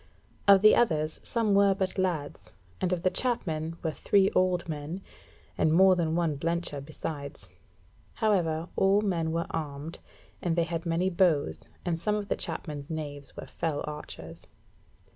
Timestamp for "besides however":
6.83-8.67